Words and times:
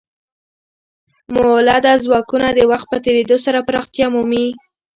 مؤلده 1.33 1.93
ځواکونه 2.05 2.47
د 2.53 2.59
وخت 2.71 2.87
په 2.91 2.97
تیریدو 3.05 3.37
سره 3.45 3.65
پراختیا 3.67 4.07
مومي. 4.13 4.47